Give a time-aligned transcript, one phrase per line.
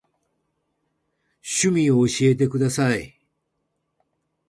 [1.43, 3.15] 趣味を教えてください。